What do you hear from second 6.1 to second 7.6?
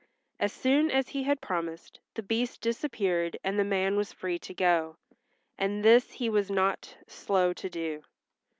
he was not slow